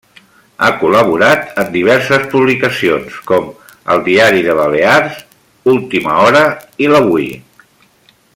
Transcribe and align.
Ha 0.61 0.69
col·laborat 0.83 1.59
en 1.63 1.69
diverses 1.75 2.25
publicacions 2.31 3.19
com 3.33 3.47
Diari 4.09 4.43
de 4.49 4.57
Balears, 4.61 5.23
Última 5.77 6.19
Hora 6.25 6.45
i 6.87 6.91
l'Avui. 6.95 7.31